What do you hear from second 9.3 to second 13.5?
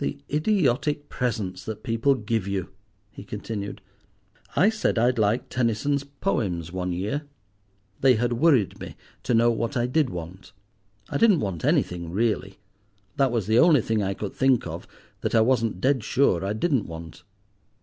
know what I did want. I didn't want anything really; that was